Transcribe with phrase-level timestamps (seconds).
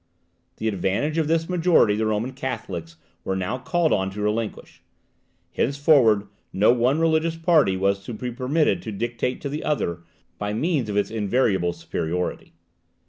[0.57, 4.81] The advantage of this majority the Roman Catholics were now called on to relinquish;
[5.51, 9.99] henceforward no one religious party was to be permitted to dictate to the other
[10.39, 12.53] by means of its invariable superiority.